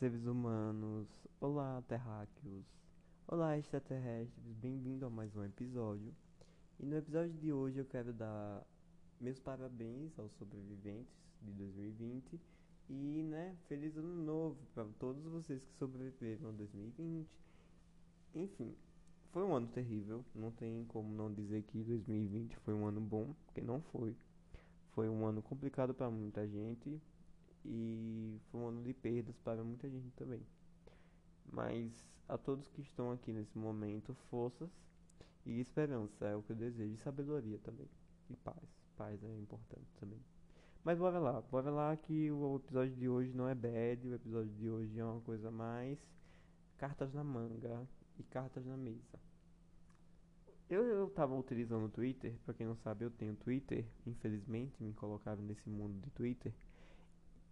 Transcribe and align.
seres 0.00 0.24
humanos! 0.24 1.06
Olá, 1.42 1.82
terráqueos! 1.86 2.64
Olá, 3.28 3.58
extraterrestres! 3.58 4.54
Bem-vindo 4.54 5.04
a 5.04 5.10
mais 5.10 5.36
um 5.36 5.44
episódio. 5.44 6.10
E 6.78 6.86
no 6.86 6.96
episódio 6.96 7.34
de 7.34 7.52
hoje 7.52 7.80
eu 7.80 7.84
quero 7.84 8.10
dar 8.10 8.66
meus 9.20 9.38
parabéns 9.38 10.18
aos 10.18 10.32
sobreviventes 10.38 11.14
de 11.42 11.52
2020 11.52 12.40
e, 12.88 13.22
né, 13.24 13.54
feliz 13.68 13.94
ano 13.94 14.24
novo 14.24 14.56
para 14.72 14.86
todos 14.98 15.22
vocês 15.24 15.62
que 15.62 15.74
sobreviveram 15.74 16.48
a 16.48 16.52
2020. 16.52 17.28
Enfim, 18.36 18.74
foi 19.34 19.42
um 19.42 19.54
ano 19.54 19.66
terrível, 19.66 20.24
não 20.34 20.50
tem 20.50 20.82
como 20.86 21.12
não 21.12 21.30
dizer 21.30 21.62
que 21.64 21.84
2020 21.84 22.56
foi 22.60 22.72
um 22.72 22.86
ano 22.86 23.02
bom, 23.02 23.34
porque 23.44 23.60
não 23.60 23.82
foi. 23.92 24.16
Foi 24.94 25.10
um 25.10 25.26
ano 25.26 25.42
complicado 25.42 25.92
para 25.92 26.10
muita 26.10 26.48
gente, 26.48 26.98
e 27.64 28.38
foi 28.50 28.60
um 28.60 28.68
ano 28.68 28.82
de 28.82 28.92
perdas 28.94 29.36
para 29.38 29.62
muita 29.62 29.88
gente 29.88 30.10
também. 30.12 30.40
Mas 31.52 31.92
a 32.28 32.38
todos 32.38 32.68
que 32.68 32.80
estão 32.80 33.10
aqui 33.12 33.32
nesse 33.32 33.58
momento, 33.58 34.14
forças 34.30 34.70
e 35.44 35.60
esperança 35.60 36.26
é 36.26 36.36
o 36.36 36.42
que 36.42 36.52
eu 36.52 36.56
desejo, 36.56 36.94
e 36.94 36.98
sabedoria 36.98 37.58
também, 37.58 37.88
e 38.28 38.36
paz. 38.36 38.68
Paz 38.96 39.22
é 39.24 39.38
importante 39.38 39.90
também. 39.98 40.20
Mas 40.84 40.98
bora 40.98 41.18
lá, 41.18 41.40
bora 41.42 41.70
lá 41.70 41.96
que 41.96 42.30
o 42.30 42.56
episódio 42.56 42.94
de 42.94 43.08
hoje 43.08 43.34
não 43.34 43.48
é 43.48 43.54
bad, 43.54 44.08
o 44.08 44.14
episódio 44.14 44.52
de 44.52 44.70
hoje 44.70 44.98
é 44.98 45.04
uma 45.04 45.20
coisa 45.20 45.50
mais 45.50 45.98
cartas 46.78 47.12
na 47.12 47.22
manga 47.22 47.86
e 48.18 48.22
cartas 48.22 48.64
na 48.64 48.76
mesa. 48.76 49.20
Eu, 50.70 50.84
eu 50.84 51.10
tava 51.10 51.34
utilizando 51.34 51.84
o 51.84 51.88
Twitter, 51.88 52.32
pra 52.44 52.54
quem 52.54 52.66
não 52.66 52.76
sabe 52.76 53.04
eu 53.04 53.10
tenho 53.10 53.34
Twitter, 53.34 53.84
infelizmente 54.06 54.82
me 54.82 54.92
colocaram 54.92 55.42
nesse 55.42 55.68
mundo 55.68 56.00
de 56.00 56.10
Twitter. 56.10 56.54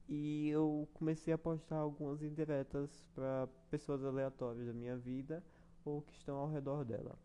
E 0.09 0.49
eu 0.49 0.89
comecei 0.95 1.33
a 1.35 1.39
postar 1.39 1.77
algumas 1.77 2.23
indiretas 2.23 3.07
para 3.15 3.47
pessoas 3.71 4.03
aleatórias 4.03 4.67
da 4.67 4.73
minha 4.73 4.97
vida 4.97 5.45
ou 5.85 6.03
que 6.03 6.15
estão 6.15 6.37
ao 6.37 6.49
redor 6.49 6.85
dela. 6.85 7.19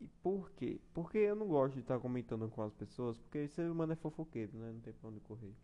E 0.00 0.06
por 0.22 0.50
quê? 0.52 0.80
Porque 0.92 1.18
eu 1.18 1.34
não 1.34 1.48
gosto 1.48 1.74
de 1.74 1.80
estar 1.80 1.98
comentando 1.98 2.48
com 2.48 2.62
as 2.62 2.72
pessoas, 2.72 3.18
porque 3.18 3.48
ser 3.48 3.70
humano 3.70 3.92
é 3.92 3.96
fofoqueiro, 3.96 4.56
né? 4.56 4.72
Não 4.72 4.80
tem 4.80 4.92
pra 4.92 5.08
onde 5.08 5.20
correr. 5.20 5.54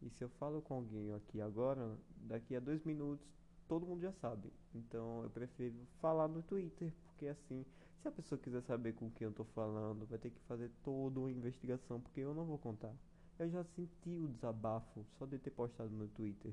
E 0.00 0.10
se 0.10 0.24
eu 0.24 0.28
falo 0.28 0.60
com 0.60 0.74
alguém 0.74 1.12
aqui 1.12 1.40
agora, 1.40 1.96
daqui 2.16 2.56
a 2.56 2.60
dois 2.60 2.82
minutos 2.84 3.26
todo 3.68 3.86
mundo 3.86 4.02
já 4.02 4.12
sabe. 4.12 4.52
Então 4.74 5.22
eu 5.22 5.30
prefiro 5.30 5.76
falar 6.00 6.28
no 6.28 6.42
Twitter, 6.42 6.92
porque 7.06 7.26
assim, 7.26 7.64
se 8.00 8.08
a 8.08 8.10
pessoa 8.10 8.38
quiser 8.38 8.60
saber 8.62 8.94
com 8.94 9.10
quem 9.10 9.26
eu 9.26 9.32
tô 9.32 9.44
falando, 9.44 10.06
vai 10.06 10.18
ter 10.18 10.30
que 10.30 10.40
fazer 10.42 10.70
toda 10.82 11.20
uma 11.20 11.30
investigação, 11.30 12.00
porque 12.00 12.20
eu 12.20 12.34
não 12.34 12.44
vou 12.44 12.58
contar. 12.58 12.92
Eu 13.38 13.48
já 13.48 13.64
senti 13.64 14.16
o 14.18 14.28
desabafo 14.28 15.04
só 15.18 15.26
de 15.26 15.38
ter 15.38 15.50
postado 15.50 15.90
no 15.90 16.08
Twitter. 16.08 16.52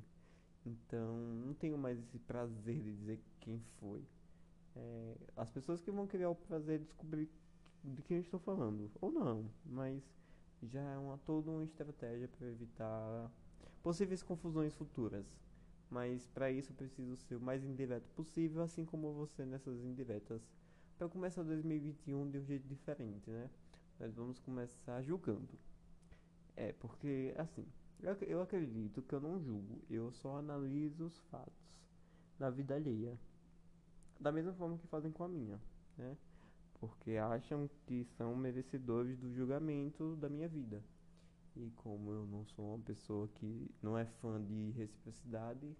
Então, 0.65 1.15
não 1.45 1.53
tenho 1.53 1.77
mais 1.77 1.99
esse 1.99 2.17
prazer 2.19 2.79
de 2.79 2.95
dizer 2.95 3.19
quem 3.39 3.59
foi. 3.79 4.03
É, 4.75 5.17
as 5.35 5.49
pessoas 5.49 5.81
que 5.81 5.91
vão 5.91 6.07
criar 6.07 6.29
o 6.29 6.35
prazer 6.35 6.79
de 6.79 6.85
descobrir 6.85 7.29
de 7.83 8.01
quem 8.03 8.17
eu 8.17 8.21
estou 8.21 8.39
falando. 8.39 8.91
Ou 9.01 9.11
não, 9.11 9.49
mas 9.65 10.03
já 10.63 10.81
é 10.81 10.97
uma, 10.97 11.17
toda 11.19 11.51
uma 11.51 11.63
estratégia 11.63 12.27
para 12.27 12.47
evitar 12.47 13.31
possíveis 13.81 14.21
confusões 14.21 14.73
futuras. 14.73 15.25
Mas 15.89 16.27
para 16.27 16.51
isso 16.51 16.71
eu 16.71 16.75
preciso 16.75 17.15
ser 17.17 17.35
o 17.35 17.41
mais 17.41 17.63
indireto 17.63 18.09
possível, 18.11 18.61
assim 18.61 18.85
como 18.85 19.13
você 19.13 19.45
nessas 19.45 19.83
indiretas. 19.83 20.41
Para 20.97 21.09
começar 21.09 21.43
2021 21.43 22.29
de 22.29 22.39
um 22.39 22.43
jeito 22.43 22.67
diferente, 22.67 23.29
né? 23.31 23.49
Nós 23.99 24.13
vamos 24.15 24.37
começar 24.39 25.01
julgando. 25.01 25.57
É, 26.59 26.73
porque, 26.73 27.33
assim, 27.37 27.65
eu, 28.01 28.13
eu 28.27 28.41
acredito 28.41 29.01
que 29.01 29.13
eu 29.13 29.21
não 29.21 29.39
julgo, 29.39 29.81
eu 29.89 30.11
só 30.11 30.39
analiso 30.39 31.05
os 31.05 31.17
fatos 31.31 31.53
da 32.37 32.49
vida 32.49 32.75
alheia. 32.75 33.17
Da 34.19 34.29
mesma 34.29 34.51
forma 34.51 34.77
que 34.77 34.85
fazem 34.87 35.09
com 35.09 35.23
a 35.23 35.29
minha, 35.29 35.57
né? 35.97 36.17
Porque 36.73 37.11
acham 37.15 37.69
que 37.85 38.03
são 38.17 38.35
merecedores 38.35 39.17
do 39.17 39.33
julgamento 39.33 40.17
da 40.17 40.27
minha 40.27 40.49
vida. 40.49 40.83
E 41.55 41.71
como 41.77 42.11
eu 42.11 42.25
não 42.25 42.45
sou 42.45 42.75
uma 42.75 42.83
pessoa 42.83 43.29
que 43.35 43.71
não 43.81 43.97
é 43.97 44.05
fã 44.05 44.43
de 44.43 44.71
reciprocidade, 44.71 45.73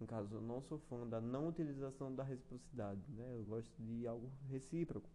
no 0.00 0.06
caso, 0.06 0.34
eu 0.34 0.40
não 0.40 0.62
sou 0.62 0.78
fã 0.78 1.06
da 1.06 1.20
não 1.20 1.48
utilização 1.48 2.14
da 2.14 2.22
reciprocidade, 2.22 3.02
né? 3.12 3.34
Eu 3.36 3.44
gosto 3.44 3.70
de 3.82 4.06
algo 4.06 4.32
recíproco. 4.48 5.10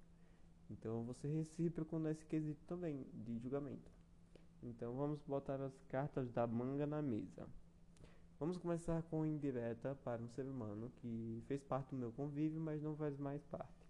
Então, 0.70 1.00
eu 1.00 1.04
vou 1.06 1.16
ser 1.16 1.30
recíproco 1.30 1.98
nesse 1.98 2.24
quesito 2.24 2.64
também, 2.68 3.04
de 3.14 3.40
julgamento. 3.40 4.01
Então 4.64 4.94
vamos 4.96 5.20
botar 5.24 5.60
as 5.60 5.74
cartas 5.90 6.32
da 6.32 6.46
manga 6.46 6.86
na 6.86 7.02
mesa. 7.02 7.48
Vamos 8.40 8.58
começar 8.58 9.02
com 9.04 9.26
indireta 9.26 9.96
para 10.04 10.22
um 10.22 10.28
ser 10.30 10.46
humano 10.46 10.92
que 10.98 11.44
fez 11.48 11.64
parte 11.64 11.90
do 11.92 11.98
meu 11.98 12.12
convívio, 12.12 12.60
mas 12.60 12.82
não 12.82 12.96
faz 12.96 13.18
mais 13.18 13.44
parte. 13.46 13.88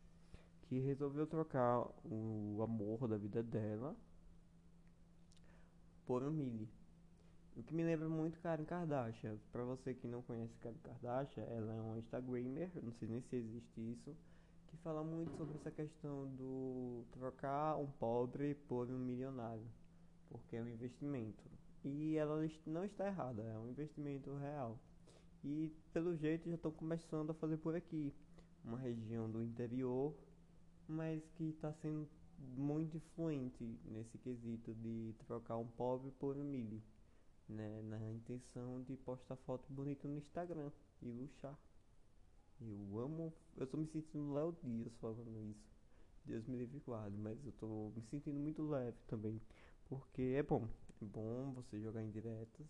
Que 0.63 0.79
resolveu 0.79 1.27
trocar 1.27 1.85
o 2.05 2.61
amor 2.63 3.07
da 3.07 3.17
vida 3.17 3.43
dela 3.43 3.95
por 6.05 6.23
um 6.23 6.31
Millie. 6.31 6.69
O 7.55 7.63
que 7.63 7.73
me 7.73 7.83
lembra 7.83 8.07
muito 8.07 8.39
Karen 8.39 8.63
Kardashian. 8.63 9.38
Para 9.51 9.65
você 9.65 9.93
que 9.93 10.07
não 10.07 10.21
conhece 10.21 10.57
Karen 10.59 10.77
Kardashian, 10.83 11.43
ela 11.43 11.73
é 11.73 11.81
uma 11.81 11.99
Instagrammer, 11.99 12.71
não 12.81 12.93
sei 12.93 13.09
nem 13.09 13.21
se 13.21 13.35
existe 13.35 13.91
isso, 13.91 14.15
que 14.67 14.77
fala 14.77 15.03
muito 15.03 15.35
sobre 15.35 15.55
essa 15.55 15.69
questão 15.69 16.27
do 16.35 17.03
trocar 17.11 17.77
um 17.77 17.88
pobre 17.88 18.55
por 18.55 18.89
um 18.89 18.97
milionário 18.97 19.67
porque 20.31 20.56
é 20.56 20.62
um 20.62 20.68
investimento. 20.68 21.44
E 21.84 22.16
ela 22.16 22.47
não 22.66 22.86
está 22.86 23.08
errada, 23.08 23.44
é 23.44 23.58
um 23.58 23.69
investimento 23.69 24.34
real. 24.38 24.80
E 25.44 25.72
pelo 25.92 26.16
jeito 26.16 26.47
já 26.47 26.56
estou 26.56 26.72
começando 26.72 27.31
a 27.31 27.34
fazer 27.34 27.58
por 27.58 27.75
aqui, 27.75 28.14
uma 28.64 28.78
região 28.78 29.30
do 29.30 29.44
interior, 29.44 30.16
mas 30.88 31.28
que 31.31 31.50
está 31.50 31.74
sendo 31.74 32.08
muito 32.56 32.97
influente 32.97 33.64
nesse 33.86 34.18
quesito 34.19 34.74
de 34.75 35.14
trocar 35.25 35.58
um 35.58 35.68
pobre 35.68 36.12
por 36.12 36.38
um 36.38 36.44
milho, 36.44 36.81
né? 37.48 37.81
na 37.84 38.12
intenção 38.12 38.81
de 38.84 38.96
postar 38.98 39.36
foto 39.38 39.66
bonita 39.72 40.08
no 40.08 40.18
Instagram 40.18 40.72
e 41.02 41.12
luxar. 41.12 41.58
Eu 42.59 43.00
amo, 43.00 43.34
eu 43.58 43.63
estou 43.63 43.80
me 43.80 43.88
sentindo 43.88 44.34
Léo 44.34 44.56
Dias 44.63 44.94
falando 45.00 45.42
isso. 45.50 45.72
Deus 46.24 46.46
me 46.46 46.58
livre 46.58 46.80
guarde, 46.86 47.18
mas 47.18 47.44
eu 47.44 47.50
estou 47.50 47.92
me 47.96 48.03
sentindo 48.03 48.40
muito 48.40 48.62
leve 48.62 48.98
também. 49.08 49.42
Porque 49.91 50.22
é 50.38 50.41
bom. 50.41 50.69
É 51.02 51.06
bom 51.06 51.52
você 51.52 51.78
jogar 51.78 52.02
indiretas. 52.02 52.66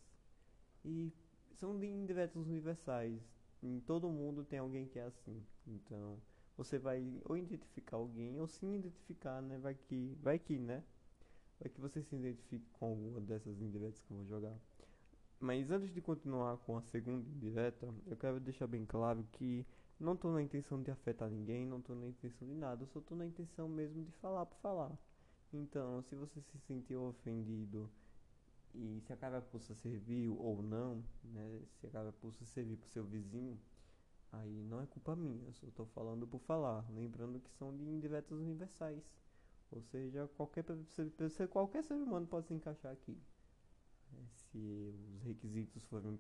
E 0.84 1.14
são 1.54 1.82
indiretas 1.84 2.36
universais. 2.36 3.22
Em 3.62 3.80
todo 3.82 4.10
mundo 4.10 4.44
tem 4.44 4.58
alguém 4.58 4.88
que 4.88 4.98
é 4.98 5.04
assim. 5.04 5.46
Então, 5.68 6.18
você 6.58 6.80
vai 6.80 7.22
ou 7.26 7.38
identificar 7.38 7.98
alguém 7.98 8.40
ou 8.40 8.48
se 8.48 8.66
identificar, 8.66 9.40
né? 9.40 9.60
Vai 9.60 9.76
que, 9.76 10.18
vai 10.20 10.40
que, 10.40 10.58
né? 10.58 10.84
Vai 11.60 11.70
que 11.70 11.80
você 11.80 12.02
se 12.02 12.16
identifique 12.16 12.68
com 12.72 12.88
alguma 12.88 13.22
dessas 13.22 13.62
indiretas 13.62 14.02
que 14.02 14.12
eu 14.12 14.18
vou 14.18 14.26
jogar. 14.26 14.58
Mas 15.40 15.70
antes 15.70 15.94
de 15.94 16.02
continuar 16.02 16.58
com 16.58 16.76
a 16.76 16.82
segunda 16.82 17.30
indireta, 17.30 17.94
eu 18.08 18.18
quero 18.18 18.40
deixar 18.40 18.66
bem 18.66 18.84
claro 18.84 19.24
que 19.34 19.64
não 20.00 20.14
estou 20.14 20.34
na 20.34 20.42
intenção 20.42 20.82
de 20.82 20.90
afetar 20.90 21.30
ninguém, 21.30 21.68
não 21.68 21.78
estou 21.78 21.96
na 21.96 22.08
intenção 22.08 22.48
de 22.48 22.56
nada, 22.56 22.82
eu 22.82 22.88
só 22.88 22.98
estou 22.98 23.16
na 23.16 23.28
intenção 23.28 23.70
mesmo 23.70 24.04
de 24.04 24.12
falar 24.14 24.48
por 24.48 24.58
falar. 24.58 24.98
Então, 25.54 26.02
se 26.04 26.16
você 26.16 26.42
se 26.42 26.58
sentiu 26.60 27.04
ofendido 27.04 27.90
e 28.74 29.02
se 29.02 29.12
a 29.12 29.18
carapuça 29.18 29.76
serviu 29.76 30.38
ou 30.40 30.62
não, 30.62 31.04
né? 31.24 31.62
Se 31.80 31.88
a 31.88 31.90
carapuça 31.90 32.46
serviu 32.46 32.78
pro 32.78 32.90
seu 32.90 33.04
vizinho, 33.04 33.60
aí 34.32 34.64
não 34.64 34.82
é 34.82 34.86
culpa 34.86 35.16
minha, 35.16 35.44
eu 35.46 35.54
só 35.54 35.68
tô 35.72 35.86
falando 35.88 36.26
por 36.26 36.40
falar, 36.40 36.86
lembrando 36.90 37.40
que 37.40 37.52
são 37.52 37.76
de 37.76 37.84
indiretas 37.84 38.38
universais. 38.38 39.04
Ou 39.72 39.82
seja, 39.82 40.28
qualquer, 40.36 40.66
qualquer 41.50 41.84
ser 41.84 41.96
humano 41.96 42.28
pode 42.28 42.48
se 42.48 42.54
encaixar 42.54 42.92
aqui. 42.92 43.18
É, 44.14 44.18
se 44.34 44.94
os 45.18 45.24
requisitos 45.24 45.84
forem 45.86 46.20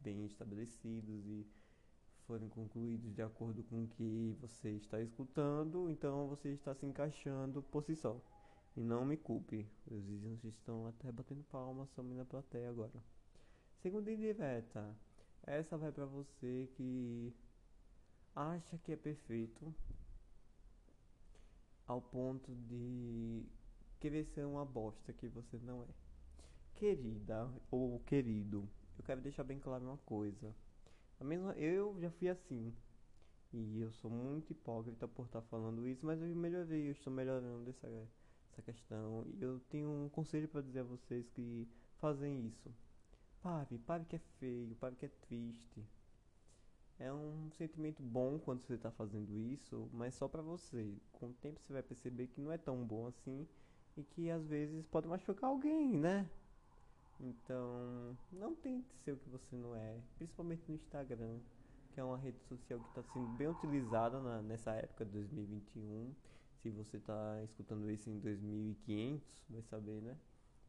bem 0.00 0.24
estabelecidos 0.26 1.26
e 1.26 1.46
forem 2.26 2.48
concluídos 2.48 3.14
de 3.14 3.22
acordo 3.22 3.62
com 3.64 3.84
o 3.84 3.88
que 3.88 4.36
você 4.40 4.70
está 4.70 5.00
escutando, 5.00 5.90
então 5.90 6.28
você 6.28 6.50
está 6.50 6.74
se 6.74 6.86
encaixando 6.86 7.62
por 7.62 7.82
si 7.82 7.96
só. 7.96 8.20
E 8.76 8.80
não 8.80 9.04
me 9.04 9.16
culpe, 9.16 9.68
os 9.86 10.02
vizinhos 10.04 10.42
estão 10.44 10.86
até 10.86 11.12
batendo 11.12 11.44
palmas 11.44 11.90
somente 11.90 12.16
na 12.16 12.24
plateia 12.24 12.70
agora. 12.70 13.02
Segunda 13.82 14.10
indireta, 14.10 14.96
essa 15.42 15.76
vai 15.76 15.92
para 15.92 16.06
você 16.06 16.68
que 16.74 17.34
acha 18.34 18.78
que 18.78 18.92
é 18.92 18.96
perfeito 18.96 19.74
ao 21.86 22.00
ponto 22.00 22.54
de 22.54 23.44
querer 24.00 24.24
ser 24.24 24.46
uma 24.46 24.64
bosta 24.64 25.12
que 25.12 25.28
você 25.28 25.58
não 25.58 25.82
é. 25.82 25.88
Querida 26.76 27.50
ou 27.70 28.00
querido, 28.00 28.68
eu 28.96 29.04
quero 29.04 29.20
deixar 29.20 29.44
bem 29.44 29.58
claro 29.58 29.84
uma 29.84 29.98
coisa. 29.98 30.54
A 31.20 31.24
mesma, 31.24 31.52
eu 31.52 31.96
já 32.00 32.10
fui 32.10 32.28
assim. 32.28 32.74
E 33.52 33.80
eu 33.80 33.92
sou 33.92 34.10
muito 34.10 34.50
hipócrita 34.50 35.06
por 35.06 35.26
estar 35.26 35.42
falando 35.42 35.86
isso, 35.86 36.06
mas 36.06 36.20
eu 36.22 36.28
melhorei, 36.34 36.88
eu 36.88 36.92
estou 36.92 37.12
melhorando 37.12 37.64
dessa 37.64 37.86
essa 38.52 38.62
questão. 38.62 39.24
E 39.26 39.42
eu 39.42 39.60
tenho 39.70 39.88
um 39.88 40.08
conselho 40.08 40.48
para 40.48 40.60
dizer 40.60 40.80
a 40.80 40.84
vocês 40.84 41.28
que 41.30 41.66
fazem 41.98 42.46
isso. 42.46 42.70
Pare, 43.42 43.78
pare 43.78 44.04
que 44.04 44.16
é 44.16 44.20
feio, 44.38 44.74
pare 44.76 44.94
que 44.94 45.06
é 45.06 45.10
triste. 45.26 45.82
É 46.98 47.12
um 47.12 47.50
sentimento 47.52 48.02
bom 48.02 48.38
quando 48.38 48.62
você 48.62 48.74
está 48.74 48.90
fazendo 48.90 49.36
isso, 49.36 49.88
mas 49.92 50.14
só 50.14 50.28
pra 50.28 50.42
você. 50.42 50.94
Com 51.12 51.26
o 51.26 51.34
tempo 51.34 51.60
você 51.60 51.72
vai 51.72 51.82
perceber 51.82 52.28
que 52.28 52.40
não 52.40 52.52
é 52.52 52.58
tão 52.58 52.84
bom 52.84 53.06
assim 53.06 53.48
e 53.96 54.04
que 54.04 54.30
às 54.30 54.46
vezes 54.46 54.86
pode 54.86 55.08
machucar 55.08 55.50
alguém, 55.50 55.98
né? 55.98 56.28
Então, 57.20 58.16
não 58.32 58.54
tente 58.54 58.92
ser 59.04 59.12
o 59.12 59.16
que 59.16 59.28
você 59.28 59.54
não 59.56 59.74
é, 59.74 60.00
principalmente 60.16 60.62
no 60.68 60.74
Instagram, 60.74 61.38
que 61.92 62.00
é 62.00 62.04
uma 62.04 62.16
rede 62.16 62.40
social 62.48 62.80
que 62.80 62.88
está 62.88 63.02
sendo 63.12 63.28
bem 63.36 63.48
utilizada 63.48 64.20
na, 64.20 64.42
nessa 64.42 64.72
época 64.72 65.04
de 65.04 65.12
2021. 65.12 66.12
Se 66.62 66.70
você 66.70 66.96
está 66.96 67.42
escutando 67.42 67.90
isso 67.90 68.08
em 68.08 68.20
2500, 68.20 69.26
vai 69.48 69.62
saber, 69.62 70.00
né? 70.00 70.16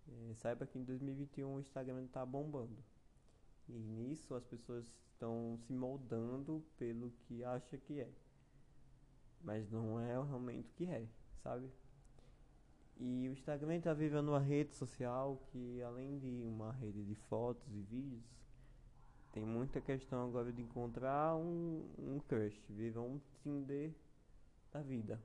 É, 0.07 0.33
saiba 0.33 0.65
que 0.65 0.79
em 0.79 0.83
2021 0.83 1.53
o 1.53 1.59
Instagram 1.59 2.03
está 2.03 2.25
bombando. 2.25 2.83
E 3.69 3.73
nisso 3.73 4.33
as 4.33 4.43
pessoas 4.43 4.91
estão 5.11 5.55
se 5.67 5.71
moldando 5.71 6.65
pelo 6.77 7.11
que 7.11 7.43
acha 7.43 7.77
que 7.77 7.99
é. 7.99 8.09
Mas 9.41 9.69
não 9.69 9.99
é 9.99 10.13
realmente 10.13 10.71
o 10.71 10.73
que 10.73 10.85
é, 10.87 11.07
sabe? 11.43 11.69
E 12.97 13.29
o 13.29 13.33
Instagram 13.33 13.75
está 13.75 13.93
vivendo 13.93 14.29
uma 14.29 14.39
rede 14.39 14.73
social 14.73 15.41
que, 15.51 15.79
além 15.83 16.17
de 16.17 16.43
uma 16.43 16.71
rede 16.71 17.05
de 17.05 17.13
fotos 17.13 17.71
e 17.71 17.81
vídeos, 17.81 18.23
tem 19.31 19.45
muita 19.45 19.79
questão 19.79 20.27
agora 20.27 20.51
de 20.51 20.61
encontrar 20.61 21.35
um, 21.35 21.87
um 21.99 22.19
crush, 22.19 22.59
viver 22.67 22.97
um 22.97 23.19
Tinder 23.43 23.93
da 24.71 24.81
vida. 24.81 25.21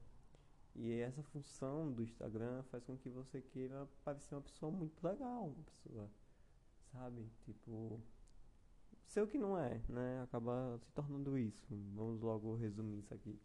E 0.81 1.01
essa 1.01 1.23
função 1.25 1.91
do 1.91 2.05
Instagram 2.05 2.63
faz 2.71 2.85
com 2.85 2.97
que 2.97 3.11
você 3.11 3.43
queira 3.43 3.89
parecer 4.05 4.37
uma 4.37 4.43
pessoa 4.43 4.71
muito 4.71 5.05
legal, 5.05 5.47
uma 5.47 5.65
pessoa, 5.65 6.09
sabe? 6.93 7.29
Tipo, 7.45 8.01
ser 9.05 9.23
o 9.23 9.27
que 9.27 9.37
não 9.37 9.59
é, 9.59 9.83
né? 9.89 10.23
Acaba 10.23 10.79
se 10.79 10.93
tornando 10.93 11.37
isso. 11.37 11.67
Vamos 11.97 12.21
logo 12.21 12.55
resumir 12.55 13.01
isso 13.01 13.13
aqui. 13.13 13.37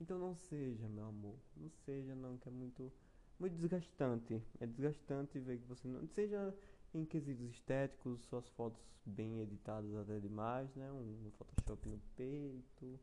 Então 0.00 0.18
não 0.18 0.34
seja, 0.34 0.88
meu 0.88 1.06
amor, 1.06 1.38
não 1.56 1.68
seja 1.84 2.14
não, 2.14 2.38
que 2.38 2.48
é 2.48 2.52
muito 2.52 2.90
muito 3.38 3.54
desgastante. 3.56 4.42
É 4.58 4.66
desgastante 4.66 5.38
ver 5.40 5.58
que 5.58 5.66
você 5.66 5.86
não. 5.86 6.06
Seja 6.08 6.54
em 6.94 7.04
quesitos 7.04 7.50
estéticos, 7.50 8.22
suas 8.22 8.48
fotos 8.50 8.82
bem 9.04 9.40
editadas 9.40 9.94
até 9.94 10.18
demais, 10.20 10.74
né? 10.74 10.90
Um 10.90 11.30
Photoshop 11.32 11.86
no 11.88 11.98
peito, 12.16 12.98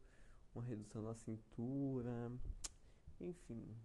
uma 0.55 0.63
redução 0.63 1.03
na 1.03 1.13
cintura, 1.13 2.31
enfim. 3.19 3.75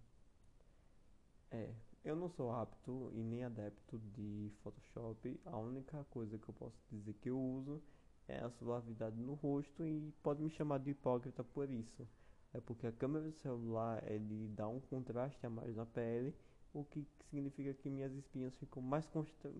É, 1.51 1.73
eu 2.03 2.15
não 2.15 2.29
sou 2.29 2.51
apto 2.51 3.11
e 3.13 3.23
nem 3.23 3.43
adepto 3.43 3.99
de 4.13 4.51
Photoshop. 4.63 5.39
A 5.45 5.57
única 5.57 6.03
coisa 6.05 6.37
que 6.37 6.49
eu 6.49 6.53
posso 6.53 6.77
dizer 6.91 7.13
que 7.15 7.29
eu 7.29 7.39
uso 7.39 7.81
é 8.27 8.39
a 8.39 8.49
suavidade 8.49 9.17
no 9.21 9.33
rosto 9.35 9.85
e 9.85 10.13
pode 10.23 10.41
me 10.41 10.49
chamar 10.49 10.79
de 10.79 10.91
hipócrita 10.91 11.43
por 11.43 11.69
isso 11.69 12.07
é 12.55 12.61
porque 12.61 12.87
a 12.87 12.91
câmera 12.91 13.25
do 13.25 13.33
celular 13.33 14.01
ele 14.09 14.47
dá 14.55 14.67
um 14.67 14.79
contraste 14.79 15.45
a 15.45 15.49
mais 15.49 15.75
na 15.75 15.85
pele, 15.85 16.33
o 16.73 16.85
que 16.85 17.05
significa 17.29 17.73
que 17.73 17.89
minhas 17.89 18.13
espinhas 18.13 18.55
ficam 18.55 18.81
mais 18.81 19.05
constra... 19.07 19.51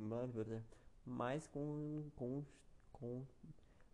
mais 1.05 1.45
com, 1.47 2.09
com, 2.15 2.45
com 2.93 3.25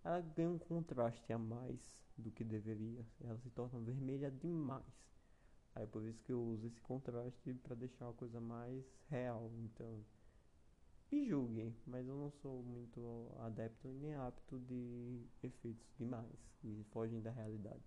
ela 0.04 0.22
ganha 0.22 0.52
um 0.52 0.60
contraste 0.60 1.34
a 1.34 1.38
mais 1.38 1.80
do 2.16 2.30
que 2.30 2.44
deveria, 2.44 3.04
ela 3.24 3.38
se 3.40 3.50
torna 3.50 3.80
vermelha 3.80 4.30
demais. 4.30 5.11
Aí 5.74 5.88
por 5.88 6.04
isso 6.04 6.22
que 6.24 6.32
eu 6.32 6.42
uso 6.42 6.68
esse 6.68 6.82
contraste 6.82 7.54
para 7.56 7.76
deixar 7.76 8.10
a 8.10 8.14
coisa 8.14 8.40
mais 8.40 8.86
real. 9.10 9.52
Então, 9.64 10.04
me 11.12 11.26
julguem, 11.26 11.76
mas 11.86 12.08
eu 12.08 12.16
não 12.16 12.32
sou 12.32 12.64
muito 12.64 13.32
adepto 13.40 13.88
nem 13.88 14.16
apto 14.16 14.60
de 14.60 15.26
efeitos 15.44 15.94
demais 15.98 16.52
que 16.60 16.86
fogem 16.92 17.22
da 17.22 17.32
realidade. 17.32 17.84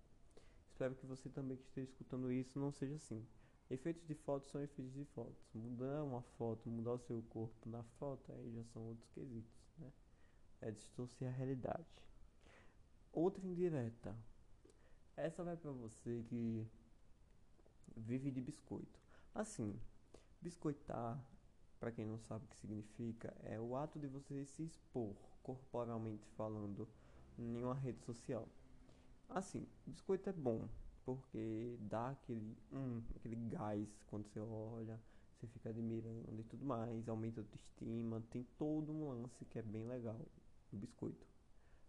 Espero 0.67 0.95
que 0.95 1.05
você 1.05 1.29
também 1.29 1.57
que 1.57 1.63
esteja 1.63 1.89
escutando 1.89 2.31
isso 2.31 2.59
não 2.59 2.71
seja 2.71 2.95
assim. 2.95 3.25
Efeitos 3.69 4.05
de 4.05 4.13
foto 4.13 4.47
são 4.47 4.61
efeitos 4.61 4.93
de 4.93 5.05
fotos. 5.05 5.43
Mudar 5.53 6.03
uma 6.03 6.21
foto, 6.37 6.69
mudar 6.69 6.93
o 6.93 6.99
seu 6.99 7.23
corpo 7.29 7.67
na 7.67 7.81
foto, 7.97 8.31
aí 8.33 8.53
já 8.53 8.63
são 8.65 8.83
outros 8.83 9.09
quesitos, 9.09 9.57
né? 9.79 9.91
É 10.61 10.71
distorcer 10.71 11.27
a 11.27 11.31
realidade. 11.31 11.87
Outra 13.11 13.45
indireta. 13.45 14.15
Essa 15.17 15.43
vai 15.43 15.55
para 15.55 15.71
você 15.71 16.23
que 16.29 16.67
vive 17.95 18.31
de 18.31 18.41
biscoito. 18.41 18.99
Assim, 19.33 19.79
biscoitar, 20.41 21.19
para 21.79 21.91
quem 21.91 22.05
não 22.05 22.19
sabe 22.19 22.45
o 22.45 22.47
que 22.47 22.57
significa, 22.57 23.35
é 23.43 23.59
o 23.59 23.75
ato 23.75 23.99
de 23.99 24.07
você 24.07 24.45
se 24.45 24.63
expor 24.63 25.15
corporalmente 25.43 26.27
falando 26.29 26.87
em 27.37 27.63
uma 27.63 27.75
rede 27.75 28.01
social. 28.01 28.47
Assim, 29.29 29.67
biscoito 29.85 30.29
é 30.29 30.33
bom, 30.33 30.67
porque 31.03 31.77
dá 31.81 32.09
aquele, 32.09 32.57
hum, 32.71 33.01
aquele 33.15 33.35
gás 33.35 33.87
quando 34.07 34.27
você 34.27 34.39
olha, 34.39 34.99
você 35.35 35.47
fica 35.47 35.69
admirando 35.69 36.39
e 36.39 36.43
tudo 36.43 36.65
mais, 36.65 37.07
aumenta 37.07 37.41
a 37.41 37.43
autoestima, 37.43 38.23
tem 38.29 38.43
todo 38.57 38.91
um 38.91 39.09
lance 39.09 39.45
que 39.45 39.59
é 39.59 39.61
bem 39.61 39.85
legal 39.85 40.19
no 40.71 40.79
biscoito. 40.79 41.27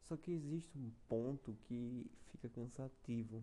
Só 0.03 0.17
que 0.17 0.31
existe 0.31 0.79
um 0.79 0.91
ponto 1.09 1.57
que 1.65 2.11
fica 2.27 2.49
cansativo. 2.49 3.43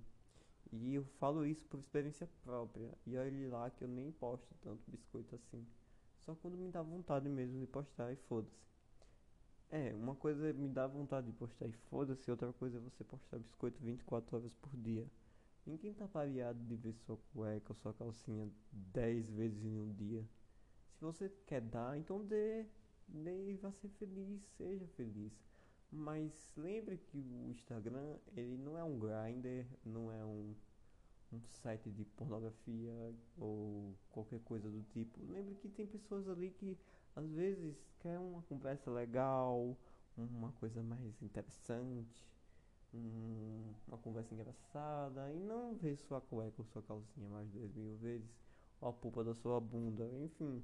E 0.72 0.96
eu 0.96 1.04
falo 1.20 1.46
isso 1.46 1.66
por 1.66 1.80
experiência 1.80 2.28
própria. 2.44 2.90
E 3.06 3.18
olha 3.18 3.50
lá 3.50 3.70
que 3.70 3.84
eu 3.84 3.88
nem 3.88 4.12
posto 4.12 4.54
tanto 4.62 4.90
biscoito 4.90 5.36
assim. 5.36 5.66
Só 6.20 6.34
quando 6.36 6.58
me 6.58 6.70
dá 6.70 6.82
vontade 6.82 7.30
mesmo 7.30 7.60
de 7.60 7.68
postar 7.68 8.12
e 8.12 8.16
foda-se. 8.16 8.64
É, 9.70 9.94
uma 9.96 10.16
coisa 10.16 10.50
é 10.50 10.54
me 10.54 10.70
dá 10.70 10.86
vontade 10.86 11.28
de 11.28 11.34
postar 11.34 11.68
e 11.68 11.72
foda-se, 11.90 12.30
outra 12.30 12.54
coisa 12.54 12.78
é 12.78 12.80
você 12.80 13.04
postar 13.04 13.40
biscoito 13.40 13.82
24 13.82 14.38
horas 14.38 14.54
por 14.54 14.72
dia. 14.78 15.06
Ninguém 15.66 15.94
tá 15.94 16.08
pareado 16.08 16.60
de 16.66 16.76
ver 16.76 16.94
sua 16.94 17.18
cueca 17.34 17.72
ou 17.72 17.76
sua 17.76 17.94
calcinha 17.94 18.50
10 18.72 19.30
vezes 19.32 19.64
em 19.64 19.80
um 19.80 19.92
dia. 19.94 20.24
Se 20.94 21.04
você 21.04 21.30
quer 21.48 21.62
dar, 21.62 21.98
então 21.98 22.24
dê. 22.24 22.66
Dê 23.08 23.52
e 23.52 23.56
vá 23.56 23.72
ser 23.72 23.90
feliz, 23.90 24.42
seja 24.58 24.88
feliz. 24.96 25.34
Mas 25.96 26.52
lembre 26.58 26.98
que 26.98 27.20
o 27.20 27.52
Instagram, 27.52 28.18
ele 28.36 28.58
não 28.58 28.76
é 28.76 28.84
um 28.84 28.98
grinder, 28.98 29.68
não 29.86 30.12
é 30.12 30.26
um, 30.26 30.56
um 31.32 31.40
site 31.62 31.92
de 31.92 32.04
pornografia 32.04 33.14
ou 33.38 33.94
qualquer 34.10 34.40
coisa 34.40 34.68
do 34.70 34.82
tipo. 34.82 35.20
Lembre 35.32 35.54
que 35.54 35.70
tem 35.70 35.86
pessoas 35.86 36.28
ali 36.28 36.50
que 36.50 36.76
às 37.16 37.30
vezes 37.30 37.76
quer 38.00 38.18
uma 38.18 38.42
conversa 38.42 38.90
legal, 38.90 39.78
uma 40.18 40.52
coisa 40.54 40.82
mais 40.82 41.22
interessante, 41.22 42.26
um, 42.92 43.74
uma 43.88 44.00
conversa 44.00 44.34
engraçada 44.34 45.32
e 45.32 45.40
não 45.40 45.76
ver 45.76 45.96
sua 45.96 46.20
cueca 46.22 46.56
ou 46.58 46.66
sua 46.66 46.82
calcinha 46.82 47.30
mais 47.30 47.48
de 47.52 47.60
10 47.60 47.76
mil 47.76 47.98
vezes 47.98 48.36
ou 48.82 48.90
a 48.90 48.94
polpa 48.94 49.24
da 49.24 49.36
sua 49.36 49.62
bunda, 49.62 50.10
enfim. 50.24 50.64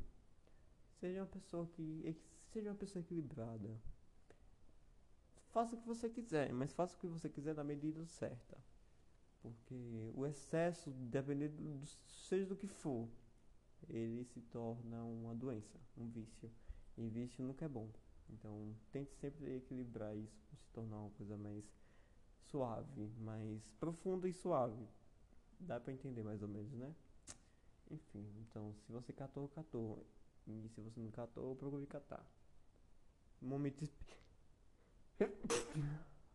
Seja 1.00 1.22
uma 1.22 1.28
pessoa 1.28 1.68
que 1.68 2.18
seja 2.52 2.72
uma 2.72 2.76
pessoa 2.76 3.02
equilibrada. 3.02 3.80
Faça 5.52 5.76
o 5.76 5.80
que 5.80 5.88
você 5.88 6.10
quiser, 6.10 6.54
mas 6.54 6.74
faça 6.74 6.96
o 6.96 7.00
que 7.00 7.08
você 7.08 7.30
quiser 7.30 7.56
na 7.56 7.64
medida 7.64 8.06
certa. 8.06 8.58
Porque 9.42 10.12
o 10.14 10.26
excesso, 10.26 10.92
dependendo 10.92 11.56
do, 11.56 11.86
seja 12.28 12.46
do 12.46 12.56
que 12.56 12.68
for, 12.68 13.08
ele 13.90 14.26
se 14.26 14.42
torna 14.42 15.04
uma 15.04 15.34
doença, 15.34 15.80
um 15.98 16.08
vício. 16.08 16.52
E 16.98 17.08
vício 17.08 17.44
nunca 17.44 17.66
é 17.66 17.70
bom. 17.70 17.90
Então, 18.30 18.76
tente 18.92 19.16
sempre 19.16 19.56
equilibrar 19.56 20.16
isso 20.16 20.40
para 20.48 20.58
se 20.58 20.70
tornar 20.70 20.98
uma 21.00 21.10
coisa 21.12 21.38
mais 21.38 21.66
suave, 22.52 23.08
mais 23.20 23.62
profunda 23.80 24.28
e 24.28 24.34
suave. 24.34 24.88
Dá 25.60 25.80
para 25.80 25.94
entender 25.94 26.24
mais 26.24 26.42
ou 26.42 26.48
menos, 26.48 26.72
né? 26.74 26.94
Enfim, 27.90 28.26
então, 28.42 28.76
se 28.86 28.92
você 28.92 29.12
catou, 29.12 29.48
catou. 29.50 30.06
E 30.48 30.70
se 30.70 30.82
você 30.82 31.00
não 31.00 31.12
catou, 31.12 31.56
procure 31.56 31.88
catar. 31.88 32.26
Momento 33.42 33.90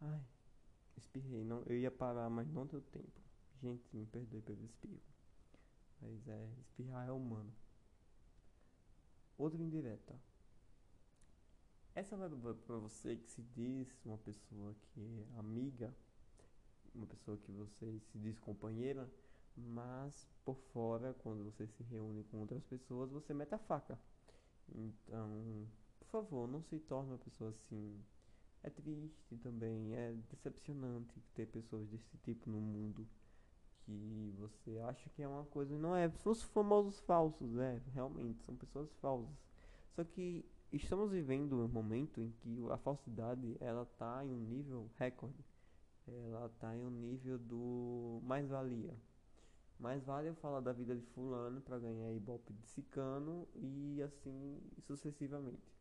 Ai, 0.00 0.20
espirrei. 0.96 1.44
Não, 1.44 1.62
eu 1.66 1.76
ia 1.76 1.90
parar, 1.90 2.28
mas 2.28 2.48
não 2.48 2.66
deu 2.66 2.80
tempo. 2.80 3.20
Gente, 3.62 3.84
me 3.96 4.06
perdoe 4.06 4.42
pelo 4.42 4.64
espirro. 4.64 5.00
Mas 6.00 6.28
é, 6.28 6.48
espirrar 6.60 7.08
é 7.08 7.12
humano. 7.12 7.52
Outra 9.38 9.60
indireta. 9.62 10.14
Essa 11.94 12.16
vai 12.16 12.28
para 12.28 12.76
você 12.76 13.16
que 13.16 13.30
se 13.30 13.42
diz 13.42 13.88
uma 14.04 14.18
pessoa 14.18 14.74
que 14.82 15.00
é 15.00 15.38
amiga, 15.38 15.94
uma 16.94 17.06
pessoa 17.06 17.38
que 17.38 17.52
você 17.52 18.00
se 18.00 18.18
diz 18.18 18.38
companheira, 18.40 19.08
mas 19.56 20.28
por 20.44 20.56
fora, 20.72 21.14
quando 21.14 21.44
você 21.44 21.66
se 21.66 21.82
reúne 21.84 22.24
com 22.24 22.38
outras 22.38 22.64
pessoas, 22.64 23.10
você 23.10 23.32
mete 23.32 23.54
a 23.54 23.58
faca. 23.58 23.98
Então, 24.68 25.68
por 26.00 26.08
favor, 26.08 26.48
não 26.48 26.62
se 26.62 26.78
torne 26.80 27.12
uma 27.12 27.18
pessoa 27.18 27.50
assim. 27.50 28.04
É 28.64 28.70
triste 28.70 29.36
também, 29.42 29.94
é 29.94 30.14
decepcionante 30.30 31.20
ter 31.34 31.46
pessoas 31.46 31.86
desse 31.90 32.16
tipo 32.24 32.48
no 32.48 32.58
mundo 32.62 33.06
que 33.84 34.34
você 34.38 34.78
acha 34.78 35.10
que 35.10 35.22
é 35.22 35.28
uma 35.28 35.44
coisa 35.44 35.74
e 35.74 35.78
não 35.78 35.94
é. 35.94 36.10
São 36.12 36.32
os 36.32 36.42
famosos 36.42 36.98
falsos, 37.00 37.52
né? 37.52 37.82
Realmente, 37.92 38.42
são 38.42 38.56
pessoas 38.56 38.90
falsas. 39.02 39.36
Só 39.94 40.02
que 40.02 40.46
estamos 40.72 41.10
vivendo 41.10 41.62
um 41.62 41.68
momento 41.68 42.22
em 42.22 42.30
que 42.30 42.58
a 42.70 42.78
falsidade 42.78 43.54
ela 43.60 43.84
tá 43.98 44.24
em 44.24 44.32
um 44.32 44.40
nível 44.40 44.90
recorde. 44.96 45.44
ela 46.08 46.48
tá 46.58 46.74
em 46.74 46.86
um 46.86 46.90
nível 46.90 47.38
do 47.38 48.22
mais 48.24 48.48
valia. 48.48 48.94
Mais 49.78 50.02
vale 50.04 50.30
eu 50.30 50.34
falar 50.36 50.60
da 50.60 50.72
vida 50.72 50.96
de 50.96 51.02
fulano 51.08 51.60
para 51.60 51.78
ganhar 51.78 52.10
ibope 52.12 52.54
de 52.54 52.64
cicano 52.66 53.46
e 53.54 54.00
assim 54.02 54.58
sucessivamente. 54.86 55.74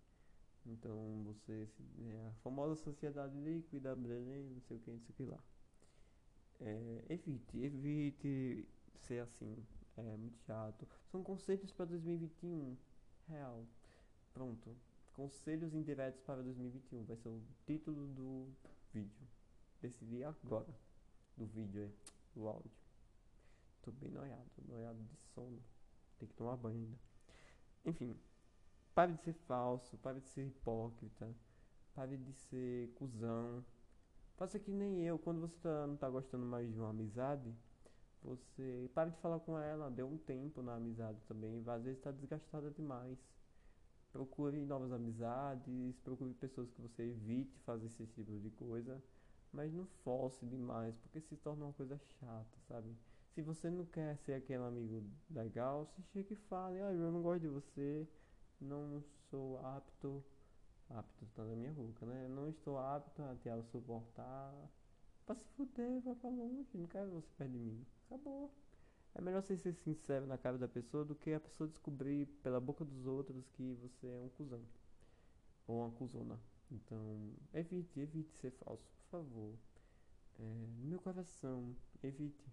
Então 0.65 1.23
você 1.25 1.67
é 2.05 2.27
a 2.27 2.31
famosa 2.43 2.75
sociedade 2.75 3.37
líquida, 3.37 3.95
não 3.95 4.61
sei 4.61 4.77
o 4.77 4.79
que, 4.79 4.91
não 4.91 4.99
sei 4.99 5.09
o 5.09 5.13
que 5.13 5.25
lá. 5.25 5.39
É, 6.61 7.05
evite, 7.09 7.57
evite 7.57 8.65
ser 8.95 9.19
assim. 9.19 9.57
É 9.97 10.17
muito 10.17 10.37
chato. 10.39 10.87
São 11.11 11.21
conselhos 11.23 11.71
para 11.71 11.85
2021. 11.85 12.75
Real. 13.27 13.65
Pronto. 14.33 14.75
Conselhos 15.13 15.73
indiretos 15.73 16.21
para 16.21 16.41
2021. 16.41 17.03
Vai 17.03 17.17
ser 17.17 17.29
o 17.29 17.41
título 17.65 18.07
do 18.07 18.47
vídeo. 18.91 19.27
Decidi 19.81 20.23
agora. 20.23 20.73
Do 21.37 21.45
vídeo, 21.45 21.83
é. 21.83 21.89
Do 22.33 22.47
áudio. 22.47 22.71
Tô 23.83 23.91
bem 23.91 24.09
noiado. 24.09 24.49
Noiado 24.67 25.03
de 25.03 25.17
sono. 25.35 25.61
Tem 26.17 26.27
que 26.27 26.33
tomar 26.33 26.55
banho 26.57 26.77
ainda. 26.77 26.97
Enfim. 27.85 28.17
Pare 28.93 29.13
de 29.13 29.21
ser 29.21 29.33
falso. 29.33 29.97
Pare 29.97 30.19
de 30.19 30.27
ser 30.29 30.45
hipócrita. 30.45 31.33
Pare 31.93 32.17
de 32.17 32.33
ser 32.33 32.89
cuzão. 32.95 33.63
Faça 34.37 34.59
que 34.59 34.71
nem 34.71 35.05
eu. 35.05 35.19
Quando 35.19 35.41
você 35.41 35.57
tá, 35.59 35.87
não 35.87 35.97
tá 35.97 36.09
gostando 36.09 36.45
mais 36.45 36.71
de 36.71 36.79
uma 36.79 36.89
amizade 36.89 37.53
você 38.23 38.89
para 38.93 39.09
de 39.09 39.17
falar 39.17 39.39
com 39.39 39.59
ela, 39.59 39.91
dê 39.91 40.01
um 40.01 40.17
tempo 40.17 40.61
na 40.61 40.75
amizade 40.75 41.21
também. 41.27 41.61
Às 41.67 41.83
vezes 41.83 41.99
está 41.99 42.11
desgastada 42.11 42.71
demais. 42.71 43.17
Procure 44.11 44.63
novas 44.65 44.91
amizades, 44.91 45.99
procure 45.99 46.33
pessoas 46.33 46.69
que 46.71 46.81
você 46.81 47.03
evite 47.03 47.59
fazer 47.59 47.87
esse 47.87 48.05
tipo 48.07 48.39
de 48.39 48.49
coisa. 48.51 49.03
Mas 49.51 49.71
não 49.73 49.85
force 50.03 50.43
demais, 50.45 50.95
porque 50.97 51.19
se 51.21 51.35
torna 51.35 51.65
uma 51.65 51.73
coisa 51.73 51.99
chata, 52.19 52.57
sabe? 52.67 52.95
Se 53.35 53.41
você 53.41 53.69
não 53.69 53.85
quer 53.85 54.17
ser 54.17 54.33
aquele 54.33 54.63
amigo 54.63 55.03
legal, 55.29 55.85
se 55.85 56.01
chega 56.11 56.33
e 56.33 56.35
fale, 56.35 56.81
ah, 56.81 56.91
eu 56.91 57.11
não 57.11 57.21
gosto 57.21 57.41
de 57.41 57.49
você, 57.49 58.07
não 58.63 59.03
sou 59.29 59.57
apto, 59.65 60.23
apto 60.89 61.25
tá 61.35 61.43
na 61.43 61.55
minha 61.55 61.71
boca, 61.71 62.05
né? 62.05 62.27
Não 62.27 62.49
estou 62.49 62.77
apto 62.77 63.21
a 63.21 63.35
te 63.35 63.49
suportar. 63.71 64.53
Pra 65.25 65.35
se 65.35 65.45
fuder, 65.55 66.01
vai 66.01 66.15
pra 66.15 66.29
longe, 66.29 66.77
não 66.77 66.87
quero 66.87 67.11
você 67.11 67.29
perto 67.37 67.51
de 67.51 67.57
mim. 67.57 67.85
Acabou. 68.07 68.51
É 69.15 69.21
melhor 69.21 69.41
você 69.41 69.55
ser 69.55 69.73
sincero 69.73 70.25
na 70.25 70.37
cara 70.37 70.57
da 70.57 70.67
pessoa 70.67 71.05
do 71.05 71.15
que 71.15 71.31
a 71.31 71.39
pessoa 71.39 71.67
descobrir 71.67 72.25
pela 72.41 72.59
boca 72.59 72.83
dos 72.83 73.05
outros 73.05 73.47
que 73.49 73.73
você 73.75 74.07
é 74.07 74.19
um 74.19 74.29
cuzão. 74.29 74.61
Ou 75.67 75.81
uma 75.81 75.91
cuzona. 75.91 76.39
Então, 76.71 77.31
evite, 77.53 77.99
evite 77.99 78.33
ser 78.33 78.51
falso, 78.51 78.91
por 78.97 79.19
favor. 79.19 79.55
É, 80.39 80.43
no 80.81 80.89
meu 80.89 80.99
coração, 80.99 81.75
evite. 82.01 82.51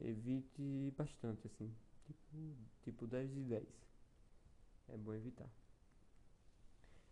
Evite 0.00 0.92
bastante, 0.96 1.46
assim. 1.46 1.72
Tipo, 2.04 2.56
tipo 2.82 3.06
10 3.06 3.32
de 3.32 3.42
10. 3.44 3.93
É 4.88 4.96
bom 4.96 5.14
evitar. 5.14 5.48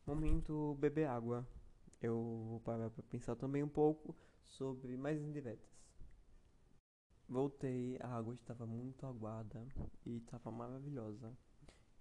Momento 0.06 0.76
beber 0.80 1.06
água. 1.06 1.46
Eu 2.00 2.46
vou 2.48 2.60
parar 2.60 2.90
pra 2.90 3.02
pensar 3.04 3.36
também 3.36 3.62
um 3.62 3.68
pouco 3.68 4.16
sobre 4.42 4.96
mais 4.96 5.22
indiretas. 5.22 5.70
Voltei, 7.28 7.96
a 8.00 8.08
água 8.08 8.34
estava 8.34 8.66
muito 8.66 9.06
aguada 9.06 9.66
e 10.04 10.16
estava 10.16 10.50
maravilhosa. 10.50 11.32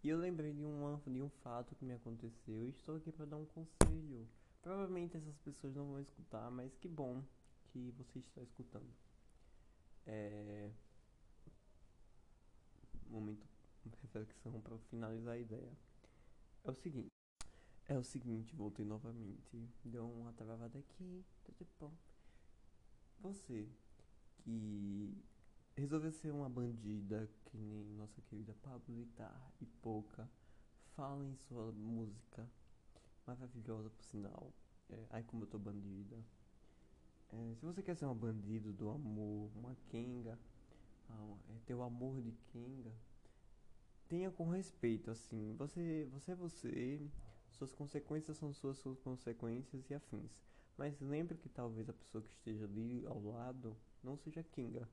E 0.03 0.09
eu 0.09 0.17
lembrei 0.17 0.51
de, 0.51 0.63
de 1.07 1.21
um 1.21 1.29
fato 1.43 1.75
que 1.75 1.85
me 1.85 1.93
aconteceu 1.93 2.65
e 2.65 2.69
estou 2.69 2.95
aqui 2.95 3.11
para 3.11 3.25
dar 3.25 3.37
um 3.37 3.45
conselho. 3.45 4.27
Provavelmente 4.61 5.15
essas 5.15 5.37
pessoas 5.37 5.75
não 5.75 5.85
vão 5.85 5.99
escutar, 5.99 6.49
mas 6.49 6.75
que 6.77 6.87
bom 6.87 7.23
que 7.65 7.91
você 7.91 8.19
está 8.19 8.41
escutando. 8.41 8.91
É. 10.05 10.71
Momento 13.07 13.50
reflexão 14.01 14.61
para 14.61 14.77
finalizar 14.89 15.33
a 15.33 15.37
ideia. 15.37 15.77
É 16.63 16.71
o 16.71 16.75
seguinte. 16.75 17.11
É 17.87 17.97
o 17.97 18.03
seguinte, 18.03 18.55
voltei 18.55 18.85
novamente. 18.85 19.69
Deu 19.83 20.09
uma 20.09 20.31
travada 20.33 20.79
aqui, 20.79 21.25
tudo 21.43 21.67
bom. 21.79 21.91
Você 23.19 23.67
que 24.37 25.23
resolveu 25.75 26.11
ser 26.11 26.31
uma 26.31 26.49
bandida, 26.49 27.29
que 27.45 27.57
nem 27.57 27.85
nossa 27.95 28.21
querida 28.21 28.55
Pablo 28.61 28.95
Vittar 28.95 29.51
e 29.59 29.65
Pouca, 29.65 30.29
fala 30.95 31.25
em 31.25 31.35
sua 31.35 31.71
música 31.71 32.47
maravilhosa 33.25 33.89
por 33.89 34.03
sinal. 34.03 34.53
É, 34.89 35.05
Ai 35.09 35.23
como 35.23 35.43
eu 35.43 35.47
tô 35.47 35.57
bandida. 35.57 36.17
É, 37.29 37.55
se 37.55 37.65
você 37.65 37.81
quer 37.81 37.95
ser 37.95 38.05
uma 38.05 38.15
bandido 38.15 38.73
do 38.73 38.89
amor, 38.89 39.49
uma 39.55 39.75
Kenga, 39.89 40.37
ah, 41.09 41.37
é, 41.49 41.59
ter 41.65 41.73
o 41.73 41.81
amor 41.81 42.21
de 42.21 42.31
Kenga, 42.51 42.91
tenha 44.11 44.29
com 44.29 44.49
respeito, 44.49 45.09
assim. 45.09 45.55
Você, 45.57 46.05
você 46.11 46.33
é 46.33 46.35
você, 46.35 47.01
suas 47.51 47.73
consequências 47.73 48.35
são 48.35 48.51
suas, 48.51 48.77
suas 48.77 48.99
consequências 48.99 49.89
e 49.89 49.93
afins. 49.93 50.29
Mas 50.77 50.99
lembre 50.99 51.37
que 51.37 51.47
talvez 51.47 51.87
a 51.87 51.93
pessoa 51.93 52.21
que 52.21 52.29
esteja 52.29 52.65
ali 52.65 53.05
ao 53.07 53.23
lado 53.23 53.73
não 54.03 54.17
seja 54.17 54.43
Kinga. 54.43 54.85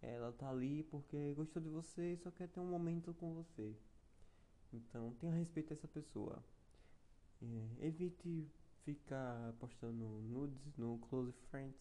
Ela 0.00 0.32
tá 0.32 0.50
ali 0.50 0.82
porque 0.90 1.32
gostou 1.34 1.62
de 1.62 1.68
você 1.68 2.14
e 2.14 2.16
só 2.16 2.32
quer 2.32 2.48
ter 2.48 2.58
um 2.58 2.66
momento 2.66 3.14
com 3.14 3.32
você. 3.32 3.76
Então 4.72 5.14
tenha 5.20 5.32
respeito 5.32 5.72
a 5.72 5.74
essa 5.74 5.86
pessoa. 5.86 6.42
É, 7.40 7.86
evite 7.86 8.50
ficar 8.84 9.52
postando 9.60 10.04
nudes 10.22 10.76
no 10.76 10.98
Close 10.98 11.32
Friends. 11.48 11.80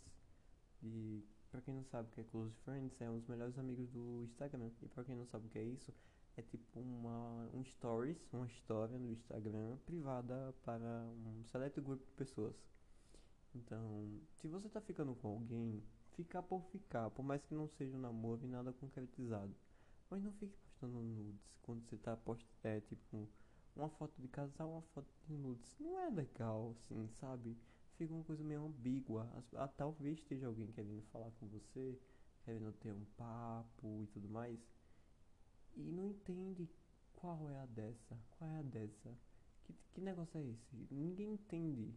E 0.84 1.26
pra 1.50 1.60
quem 1.62 1.74
não 1.74 1.84
sabe 1.86 2.10
o 2.10 2.12
que 2.12 2.22
é 2.22 2.24
Close 2.26 2.54
Friends, 2.64 3.02
é 3.02 3.10
um 3.10 3.18
dos 3.18 3.28
melhores 3.28 3.58
amigos 3.58 3.90
do 3.90 4.24
Instagram. 4.26 4.70
E 4.84 4.90
pra 4.90 5.04
quem 5.04 5.16
não 5.16 5.26
sabe 5.26 5.48
o 5.48 5.50
que 5.50 5.58
é 5.58 5.64
isso, 5.64 5.92
é 6.38 6.42
tipo 6.42 6.80
uma 6.80 7.50
um 7.54 7.64
stories, 7.64 8.18
uma 8.32 8.48
história 8.48 8.98
no 8.98 9.12
Instagram 9.12 9.78
privada 9.86 10.54
para 10.64 11.06
um 11.26 11.44
seleto 11.46 11.82
grupo 11.82 12.06
de 12.06 12.12
pessoas. 12.14 12.56
Então, 13.54 14.22
se 14.38 14.48
você 14.48 14.70
tá 14.70 14.80
ficando 14.80 15.14
com 15.16 15.28
alguém, 15.28 15.84
ficar 16.16 16.42
por 16.42 16.64
ficar, 16.72 17.10
por 17.10 17.24
mais 17.24 17.44
que 17.44 17.54
não 17.54 17.68
seja 17.68 17.96
um 17.96 18.00
namoro 18.00 18.46
e 18.46 18.48
nada 18.48 18.72
concretizado. 18.72 19.54
Mas 20.10 20.24
não 20.24 20.32
fique 20.34 20.56
postando 20.58 21.02
nudes 21.02 21.52
quando 21.62 21.84
você 21.84 21.98
tá 21.98 22.16
postando, 22.18 22.52
é, 22.64 22.80
tipo, 22.82 23.28
uma 23.76 23.90
foto 23.90 24.22
de 24.22 24.28
casal, 24.28 24.72
uma 24.72 24.82
foto 24.94 25.14
de 25.28 25.38
nudes. 25.38 25.76
Não 25.80 26.00
é 26.00 26.10
legal, 26.10 26.72
assim, 26.72 27.10
sabe? 27.20 27.58
Fica 27.98 28.14
uma 28.14 28.24
coisa 28.24 28.44
meio 28.44 28.66
ambígua. 28.66 29.30
Ah, 29.56 29.68
talvez 29.68 30.18
esteja 30.18 30.48
alguém 30.48 30.68
querendo 30.72 31.02
falar 31.12 31.32
com 31.40 31.48
você, 31.48 31.98
querendo 32.44 32.72
ter 32.74 32.92
um 32.94 33.06
papo 33.18 34.04
e 34.04 34.08
tudo 34.08 34.28
mais. 34.30 34.60
E 35.76 35.92
não 35.92 36.06
entende 36.06 36.70
qual 37.14 37.50
é 37.50 37.60
a 37.60 37.66
dessa, 37.66 38.18
qual 38.38 38.50
é 38.50 38.58
a 38.58 38.62
dessa. 38.62 39.18
Que, 39.64 39.74
que 39.94 40.02
negócio 40.02 40.38
é 40.40 40.44
esse? 40.44 40.88
Ninguém 40.90 41.34
entende, 41.34 41.94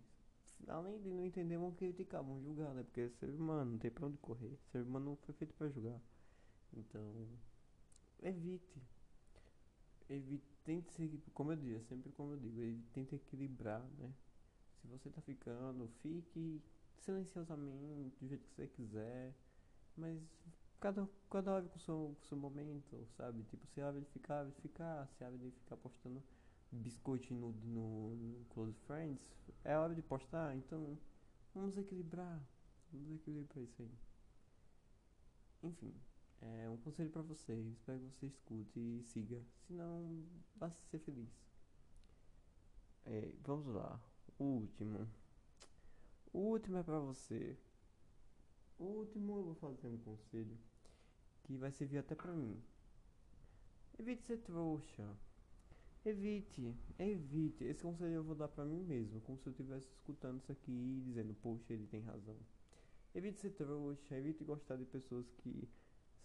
além 0.69 1.01
de 1.01 1.09
não 1.11 1.25
entender, 1.25 1.57
vão 1.57 1.73
criticar, 1.73 2.23
vão 2.23 2.41
julgar, 2.43 2.75
né? 2.75 2.83
Porque 2.83 3.09
ser 3.11 3.31
humano 3.31 3.73
não 3.73 3.79
tem 3.79 3.91
pra 3.91 4.07
onde 4.07 4.19
correr. 4.19 4.57
Ser 4.71 4.83
humano 4.83 5.07
não 5.07 5.17
foi 5.17 5.35
feito 5.35 5.55
pra 5.55 5.69
julgar. 5.69 6.01
Então, 6.73 7.29
evite. 8.23 8.83
Evite, 10.09 10.55
tente 10.65 10.93
seguir, 10.93 11.19
como 11.33 11.53
eu 11.53 11.57
digo, 11.57 11.83
sempre 11.85 12.13
como 12.13 12.33
eu 12.33 12.37
digo, 12.37 12.83
tente 12.93 13.15
equilibrar, 13.15 13.83
né? 13.99 14.13
Se 14.83 14.87
você 14.89 15.09
tá 15.09 15.23
ficando, 15.23 15.89
fique 16.03 16.63
silenciosamente, 16.99 18.17
do 18.21 18.29
jeito 18.29 18.45
que 18.45 18.55
você 18.55 18.67
quiser. 18.67 19.35
Mas 19.97 20.21
cada, 20.81 21.09
cada 21.31 21.53
hora 21.53 21.67
com 21.67 21.79
seu, 21.79 22.17
com 22.19 22.27
seu 22.27 22.37
momento, 22.37 23.07
sabe? 23.17 23.43
Tipo, 23.45 23.67
se 23.67 23.81
hora 23.81 24.01
de 24.01 24.07
ficar, 24.07 24.45
de 24.45 24.53
ficar, 24.61 25.09
se 25.09 25.25
hora 25.25 25.37
de 25.37 25.51
ficar 25.51 25.77
postando 25.77 26.23
biscoito 26.71 27.33
no, 27.33 27.53
no, 27.53 28.15
no 28.17 28.45
Close 28.47 28.79
Friends, 28.87 29.21
é 29.65 29.77
hora 29.77 29.95
de 29.95 30.03
postar, 30.03 30.55
então 30.57 30.99
vamos 31.55 31.77
equilibrar. 31.77 32.41
Vamos 32.93 33.21
equilibrar 33.21 33.65
isso 33.65 33.83
aí. 33.83 33.91
Enfim, 35.63 35.95
é 36.41 36.69
um 36.69 36.77
conselho 36.77 37.11
para 37.11 37.23
você. 37.23 37.55
Espero 37.55 37.99
que 37.99 38.07
você 38.07 38.27
escute 38.27 38.79
e 38.79 39.03
siga. 39.03 39.41
Senão, 39.67 40.25
vá 40.57 40.71
ser 40.91 40.99
feliz. 40.99 41.29
É, 43.07 43.33
vamos 43.43 43.75
lá. 43.75 44.01
O 44.39 44.45
último. 44.45 45.09
O 46.33 46.39
último 46.39 46.79
é 46.79 46.83
para 46.83 46.99
você. 46.99 47.57
O 48.79 48.85
último 48.85 49.37
eu 49.37 49.45
vou 49.45 49.55
fazer 49.55 49.87
um 49.87 49.99
conselho 49.99 50.57
que 51.45 51.57
vai 51.57 51.71
servir 51.71 51.99
até 51.99 52.15
para 52.15 52.33
mim. 52.33 52.61
Evite 53.99 54.23
ser 54.25 54.39
trouxa. 54.39 55.09
Evite, 56.05 56.75
evite. 56.99 57.65
Esse 57.65 57.83
conselho 57.83 58.15
eu 58.15 58.25
vou 58.25 58.35
dar 58.35 58.49
pra 58.49 58.65
mim 58.65 58.83
mesmo, 58.83 59.21
como 59.23 59.39
se 59.39 59.47
eu 59.47 59.53
estivesse 59.53 59.87
escutando 59.87 60.39
isso 60.39 60.53
aqui 60.53 60.73
e 60.73 61.03
dizendo, 61.03 61.35
poxa, 61.35 61.73
ele 61.73 61.87
tem 61.87 62.03
razão. 62.03 62.37
Evite 63.15 63.41
ser 63.41 63.51
trouxa, 63.51 64.17
evite 64.17 64.45
gostar 64.45 64.77
de 64.77 64.85
pessoas 64.85 65.31
que 65.39 65.69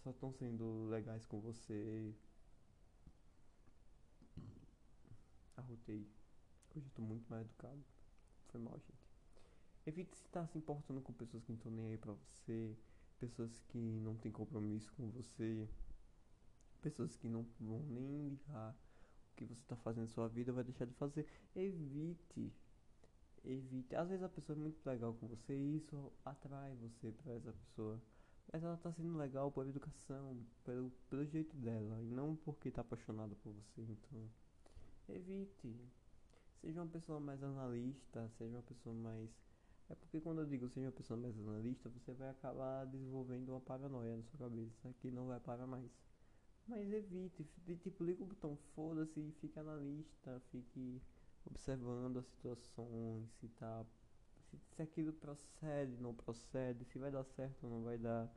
só 0.04 0.10
estão 0.10 0.34
sendo 0.34 0.88
legais 0.90 1.26
com 1.26 1.40
você. 1.40 2.14
Arrotei. 5.56 6.08
Hoje 6.76 6.86
eu 6.88 6.92
tô 6.96 7.02
muito 7.02 7.30
mais 7.30 7.46
educado. 7.46 7.84
Foi 8.48 8.60
mal, 8.60 8.80
gente. 8.80 9.09
Evite 9.90 10.14
estar 10.14 10.46
se 10.46 10.56
importando 10.56 11.02
com 11.02 11.12
pessoas 11.12 11.44
que 11.44 11.50
não 11.50 11.58
estão 11.58 11.72
nem 11.72 11.88
aí 11.88 11.98
pra 11.98 12.14
você, 12.14 12.78
pessoas 13.20 13.60
que 13.70 13.80
não 13.80 14.16
têm 14.18 14.32
compromisso 14.32 14.94
com 14.94 15.10
você, 15.10 15.68
pessoas 16.80 17.16
que 17.16 17.28
não 17.28 17.44
vão 17.60 17.82
nem 17.88 18.28
ligar 18.28 18.76
o 19.32 19.36
que 19.36 19.46
você 19.46 19.60
está 19.64 19.76
fazendo 19.78 20.04
na 20.04 20.08
sua 20.10 20.28
vida, 20.28 20.54
vai 20.54 20.64
deixar 20.64 20.86
de 20.86 20.94
fazer. 20.94 21.26
Evite, 21.56 22.54
evite. 23.44 23.96
Às 23.96 24.10
vezes 24.10 24.24
a 24.24 24.30
pessoa 24.30 24.56
é 24.56 24.62
muito 24.62 24.86
legal 24.86 25.12
com 25.16 25.26
você 25.26 25.58
e 25.58 25.78
isso 25.78 26.14
atrai 26.24 26.76
você 26.76 27.12
para 27.12 27.34
essa 27.34 27.52
pessoa. 27.52 28.00
Mas 28.54 28.64
ela 28.64 28.78
tá 28.78 28.94
sendo 28.94 29.18
legal 29.18 29.52
por 29.52 29.66
educação, 29.66 30.38
pelo, 30.64 30.92
pelo 31.10 31.26
jeito 31.26 31.58
dela, 31.58 32.00
e 32.04 32.12
não 32.12 32.36
porque 32.36 32.70
tá 32.70 32.82
apaixonada 32.82 33.36
por 33.38 33.54
você. 33.54 33.82
Então, 33.82 34.30
evite. 35.08 35.76
Seja 36.62 36.80
uma 36.80 36.92
pessoa 36.92 37.20
mais 37.20 37.42
analista, 37.42 38.30
seja 38.38 38.56
uma 38.56 38.62
pessoa 38.62 38.94
mais. 38.94 39.49
É 39.90 39.96
porque 39.96 40.22
quando 40.22 40.42
eu 40.42 40.46
digo 40.46 40.70
seja 40.70 40.88
uma 40.88 40.92
pessoa 40.92 41.20
mais 41.20 41.38
analista, 41.40 41.90
você 41.90 42.14
vai 42.14 42.30
acabar 42.30 42.86
desenvolvendo 42.86 43.50
uma 43.50 43.60
paranoia 43.60 44.18
na 44.18 44.24
sua 44.24 44.40
cabeça 44.40 44.94
que 45.00 45.10
não 45.10 45.28
vai 45.28 45.40
parar 45.40 45.66
mais. 45.66 45.90
Mas 46.68 46.92
evite, 46.92 47.44
tipo, 47.82 48.04
liga 48.04 48.22
o 48.22 48.28
botão 48.28 48.56
foda-se 48.76 49.20
e 49.20 49.32
fique 49.42 49.58
analista, 49.58 50.40
fique 50.52 51.02
observando 51.44 52.20
as 52.20 52.28
situações, 52.28 53.28
se 53.40 53.48
tá 53.50 53.84
se, 54.50 54.58
se 54.76 54.82
aquilo 54.82 55.14
procede, 55.14 55.98
não 56.00 56.14
procede, 56.14 56.86
se 56.86 57.00
vai 57.00 57.12
dar 57.12 57.24
certo 57.24 57.64
ou 57.64 57.70
não 57.70 57.84
vai 57.84 57.98
dar. 57.98 58.32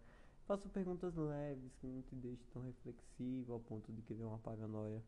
Faça 0.46 0.68
perguntas 0.70 1.14
leves 1.14 1.74
que 1.76 1.86
não 1.86 2.02
te 2.02 2.14
deixem 2.16 2.46
tão 2.52 2.62
reflexivo 2.62 3.52
ao 3.52 3.60
ponto 3.60 3.92
de 3.92 4.02
criar 4.02 4.26
uma 4.26 4.38
paranoia. 4.38 5.02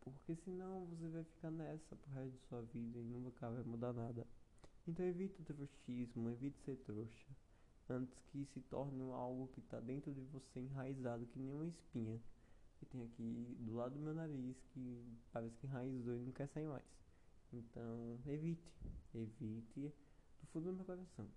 Porque 0.00 0.34
senão 0.36 0.86
você 0.86 1.08
vai 1.08 1.24
ficar 1.24 1.50
nessa 1.50 1.94
pro 1.94 2.12
resto 2.12 2.32
de 2.32 2.40
sua 2.48 2.62
vida 2.62 2.98
e 2.98 3.04
nunca 3.04 3.50
vai 3.50 3.62
mudar 3.64 3.92
nada. 3.92 4.26
Então 4.90 5.06
evite 5.06 5.40
o 5.40 5.44
trouxismo, 5.44 6.28
evite 6.30 6.58
ser 6.64 6.74
trouxa. 6.78 7.28
Antes 7.88 8.18
que 8.32 8.44
se 8.46 8.60
torne 8.62 9.00
algo 9.12 9.46
que 9.54 9.60
está 9.60 9.78
dentro 9.78 10.12
de 10.12 10.20
você 10.22 10.58
enraizado, 10.58 11.26
que 11.26 11.38
nem 11.38 11.52
uma 11.52 11.66
espinha. 11.68 12.20
Que 12.76 12.86
tem 12.86 13.04
aqui 13.04 13.56
do 13.60 13.76
lado 13.76 13.94
do 13.94 14.00
meu 14.00 14.12
nariz, 14.12 14.56
que 14.72 15.16
parece 15.32 15.56
que 15.58 15.66
enraizou 15.68 16.16
e 16.16 16.18
não 16.18 16.32
quer 16.32 16.48
sair 16.48 16.66
mais. 16.66 16.84
Então 17.52 18.18
evite, 18.26 18.68
evite 19.14 19.92
do 20.40 20.46
fundo 20.48 20.72
do 20.72 20.72
meu 20.72 20.84
coração. 20.84 21.28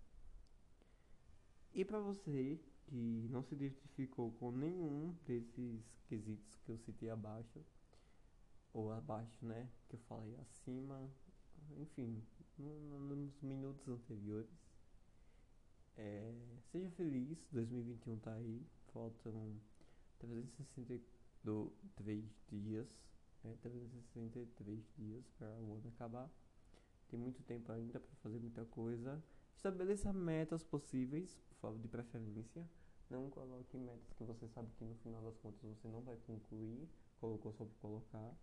E 1.75 1.86
para 1.86 2.00
você 2.00 2.60
que 2.88 3.27
não 3.29 3.43
se 3.43 3.53
identificou 3.53 4.31
com 4.31 4.51
nenhum 4.51 5.15
desses 5.27 5.83
quesitos 6.07 6.55
que 6.65 6.72
eu 6.72 6.79
citei 6.79 7.12
abaixo, 7.12 7.63
ou 8.74 8.91
abaixo, 8.91 9.45
né, 9.45 9.69
que 9.88 9.95
eu 9.95 10.00
falei 10.07 10.36
acima, 10.38 11.07
enfim, 11.77 12.22
nos 12.58 13.41
minutos 13.41 13.88
anteriores, 13.88 14.50
é, 15.96 16.34
seja 16.72 16.89
feliz, 16.91 17.38
2021 17.51 18.17
tá 18.20 18.34
aí, 18.34 18.65
faltam 18.91 19.55
363 20.20 22.24
dias, 22.48 22.88
é, 23.43 23.53
363 23.62 24.84
dias 24.98 25.29
para 25.38 25.48
o 25.60 25.74
ano 25.74 25.89
acabar. 25.89 26.29
Tem 27.10 27.20
muito 27.20 27.43
tempo 27.43 27.72
ainda 27.72 28.00
para 28.00 28.15
fazer 28.17 28.39
muita 28.39 28.65
coisa. 28.65 29.24
Estabeleça 29.55 30.12
metas 30.12 30.63
possíveis, 30.63 31.39
por 31.50 31.58
favor, 31.58 31.79
de 31.79 31.88
preferência. 31.88 32.67
Não 33.10 33.29
coloque 33.29 33.77
metas 33.77 34.12
que 34.13 34.24
você 34.24 34.48
sabe 34.48 34.72
que 34.77 34.84
no 34.84 34.96
final 34.96 35.22
das 35.22 35.38
contas 35.38 35.62
você 35.62 35.88
não 35.88 36.01
vai 36.01 36.17
concluir. 36.25 36.89
Colocou 37.20 37.53
só 37.53 37.65
para 37.65 37.75
colocar. 37.79 38.36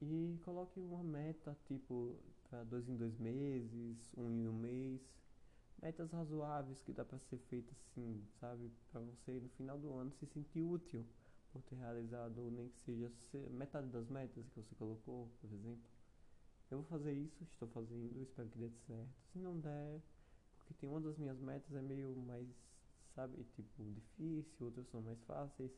E 0.00 0.36
coloque 0.44 0.80
uma 0.80 1.04
meta 1.04 1.56
tipo 1.64 2.18
dois 2.64 2.88
em 2.88 2.96
dois 2.96 3.18
meses, 3.18 4.12
um 4.16 4.30
em 4.30 4.48
um 4.48 4.52
mês. 4.52 5.00
Metas 5.80 6.12
razoáveis 6.12 6.80
que 6.82 6.92
dá 6.92 7.04
para 7.04 7.18
ser 7.18 7.38
feitas 7.48 7.76
assim, 7.88 8.24
sabe? 8.38 8.70
Para 8.90 9.00
você 9.00 9.32
no 9.40 9.48
final 9.50 9.78
do 9.78 9.92
ano 9.94 10.12
se 10.12 10.26
sentir 10.26 10.62
útil 10.62 11.04
por 11.52 11.60
ter 11.62 11.74
realizado 11.76 12.50
nem 12.50 12.68
que 12.68 12.78
seja 12.80 13.10
metade 13.50 13.88
das 13.88 14.08
metas 14.08 14.48
que 14.48 14.60
você 14.60 14.74
colocou, 14.76 15.28
por 15.40 15.52
exemplo. 15.52 15.82
Eu 16.70 16.78
vou 16.78 16.86
fazer 16.86 17.12
isso, 17.12 17.42
estou 17.42 17.68
fazendo, 17.68 18.22
espero 18.22 18.48
que 18.48 18.58
dê 18.58 18.70
certo. 18.86 19.10
Se 19.32 19.38
não 19.38 19.58
der, 19.58 20.00
porque 20.56 20.72
tem 20.74 20.88
uma 20.88 21.00
das 21.00 21.18
minhas 21.18 21.38
metas 21.40 21.74
é 21.74 21.82
meio 21.82 22.16
mais, 22.16 22.48
sabe, 23.14 23.44
tipo, 23.56 23.84
difícil, 23.92 24.66
outras 24.66 24.86
são 24.88 25.02
mais 25.02 25.20
fáceis. 25.24 25.70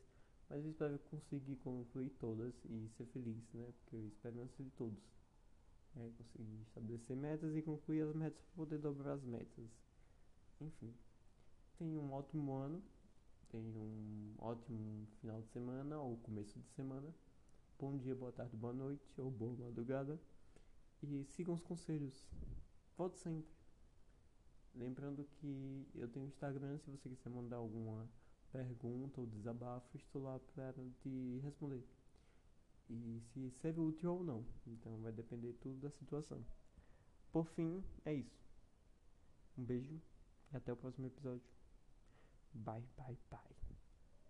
Mas 0.49 0.63
eu 0.63 0.71
espero 0.71 0.99
conseguir 0.99 1.55
concluir 1.57 2.11
todas 2.19 2.53
e 2.65 2.87
ser 2.95 3.05
feliz, 3.07 3.43
né? 3.53 3.73
Porque 3.79 3.95
eu 3.95 4.07
espero 4.07 4.35
não 4.35 4.47
ser 4.49 4.63
de 4.63 4.71
todos. 4.71 5.14
É, 5.97 6.09
conseguir 6.17 6.61
estabelecer 6.63 7.15
metas 7.15 7.55
e 7.55 7.61
concluir 7.61 8.01
as 8.01 8.13
metas 8.13 8.41
para 8.43 8.55
poder 8.55 8.77
dobrar 8.79 9.13
as 9.13 9.23
metas. 9.23 9.65
Enfim. 10.59 10.93
Tenha 11.77 11.99
um 11.99 12.11
ótimo 12.11 12.53
ano. 12.53 12.83
Tenha 13.49 13.77
um 13.77 14.35
ótimo 14.39 15.07
final 15.21 15.41
de 15.41 15.47
semana 15.49 15.97
ou 15.99 16.17
começo 16.17 16.59
de 16.59 16.67
semana. 16.71 17.13
Bom 17.79 17.97
dia, 17.97 18.13
boa 18.15 18.31
tarde, 18.31 18.57
boa 18.57 18.73
noite 18.73 19.21
ou 19.21 19.31
boa 19.31 19.55
madrugada. 19.55 20.19
E 21.01 21.23
sigam 21.23 21.53
os 21.53 21.61
conselhos. 21.61 22.27
Volte 22.97 23.17
sempre. 23.19 23.53
Lembrando 24.73 25.23
que 25.23 25.87
eu 25.95 26.09
tenho 26.09 26.25
Instagram, 26.25 26.77
se 26.79 26.89
você 26.89 27.07
quiser 27.07 27.29
mandar 27.29 27.57
alguma 27.57 28.09
pergunta 28.51 29.21
ou 29.21 29.27
desabafo, 29.27 29.95
estou 29.95 30.23
lá 30.23 30.39
para 30.53 30.73
te 31.01 31.39
responder. 31.43 31.85
E 32.89 33.21
se 33.33 33.49
serve 33.51 33.81
útil 33.81 34.13
ou 34.13 34.23
não. 34.23 34.45
Então 34.67 34.97
vai 35.01 35.11
depender 35.11 35.53
tudo 35.53 35.79
da 35.79 35.89
situação. 35.91 36.45
Por 37.31 37.45
fim, 37.47 37.83
é 38.05 38.13
isso. 38.13 38.45
Um 39.57 39.63
beijo 39.63 40.01
e 40.51 40.55
até 40.55 40.71
o 40.71 40.77
próximo 40.77 41.07
episódio. 41.07 41.49
Bye, 42.53 42.83
bye, 42.97 43.17
bye. 43.29 43.64